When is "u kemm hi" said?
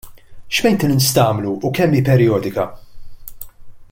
1.69-2.03